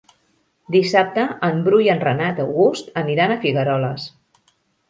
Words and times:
Dissabte 0.75 1.25
en 1.49 1.61
Bru 1.69 1.81
i 1.87 1.91
en 1.97 2.03
Renat 2.05 2.43
August 2.47 2.91
aniran 3.05 3.35
a 3.35 3.39
Figueroles. 3.45 4.09